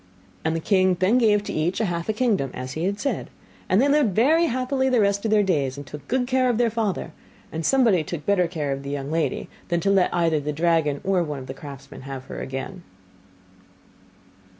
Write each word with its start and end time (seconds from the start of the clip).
And 0.43 0.55
the 0.55 0.59
king 0.59 0.95
then 0.99 1.19
gave 1.19 1.43
to 1.43 1.53
each 1.53 1.77
half 1.77 2.09
a 2.09 2.13
kingdom, 2.13 2.49
as 2.55 2.73
he 2.73 2.85
had 2.85 2.99
said; 2.99 3.29
and 3.69 3.79
they 3.79 3.87
lived 3.87 4.15
very 4.15 4.47
happily 4.47 4.89
the 4.89 4.99
rest 4.99 5.25
of 5.25 5.29
their 5.29 5.43
days, 5.43 5.77
and 5.77 5.85
took 5.85 6.07
good 6.07 6.25
care 6.25 6.49
of 6.49 6.57
their 6.57 6.71
father; 6.71 7.11
and 7.51 7.63
somebody 7.63 8.03
took 8.03 8.25
better 8.25 8.47
care 8.47 8.71
of 8.71 8.81
the 8.81 8.89
young 8.89 9.11
lady, 9.11 9.47
than 9.67 9.79
to 9.81 9.91
let 9.91 10.11
either 10.11 10.39
the 10.39 10.53
dragon 10.53 11.01
or 11.03 11.21
one 11.21 11.37
of 11.37 11.45
the 11.45 11.53
craftsmen 11.53 12.01
have 12.01 12.23
her 12.25 12.39
again. 12.39 12.81